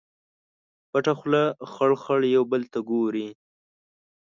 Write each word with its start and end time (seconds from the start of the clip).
پټه 0.91 1.13
خوله 1.19 1.43
خړ، 1.71 1.89
خړ 2.03 2.19
یو 2.35 2.43
بل 2.51 2.61
ته 2.71 2.79
ګوري 2.89 3.27